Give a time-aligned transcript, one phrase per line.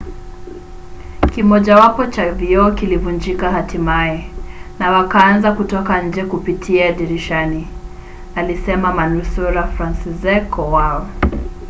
[1.33, 4.31] kimojawapo cha vioo kilivunjika hatimaye
[4.79, 7.67] na wakaanza kutoka nje kupitia dirishani,
[8.35, 11.05] alisema manusura franciszek kowal